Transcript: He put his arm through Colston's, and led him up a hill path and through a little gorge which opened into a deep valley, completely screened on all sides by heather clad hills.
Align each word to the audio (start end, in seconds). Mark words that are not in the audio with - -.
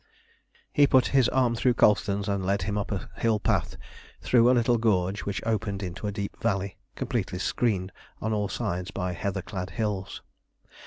He 0.73 0.87
put 0.87 1.05
his 1.13 1.29
arm 1.29 1.53
through 1.53 1.75
Colston's, 1.75 2.27
and 2.27 2.43
led 2.43 2.63
him 2.63 2.75
up 2.75 2.91
a 2.91 3.07
hill 3.17 3.39
path 3.39 3.73
and 3.75 3.81
through 4.19 4.49
a 4.49 4.57
little 4.57 4.79
gorge 4.79 5.25
which 5.25 5.45
opened 5.45 5.83
into 5.83 6.07
a 6.07 6.11
deep 6.11 6.41
valley, 6.41 6.79
completely 6.95 7.37
screened 7.37 7.91
on 8.19 8.33
all 8.33 8.49
sides 8.49 8.89
by 8.89 9.13
heather 9.13 9.43
clad 9.43 9.69
hills. 9.69 10.23